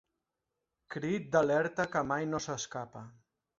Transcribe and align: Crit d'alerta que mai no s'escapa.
Crit 0.95 1.27
d'alerta 1.37 1.87
que 1.93 2.05
mai 2.15 2.29
no 2.33 2.43
s'escapa. 2.49 3.07